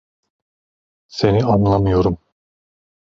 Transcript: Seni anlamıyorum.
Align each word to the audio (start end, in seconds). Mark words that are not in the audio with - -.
Seni 1.07 1.43
anlamıyorum. 1.43 2.17